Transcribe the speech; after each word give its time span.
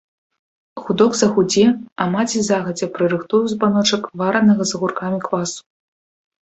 Гудок 0.85 1.11
загудзе, 1.21 1.65
а 2.05 2.09
маці 2.15 2.39
загадзя 2.47 2.91
прырыхтуе 2.97 3.41
ў 3.43 3.47
збаночак 3.55 4.03
варанага 4.25 4.61
з 4.73 4.81
агуркамі 4.81 5.19
квасу. 5.29 5.61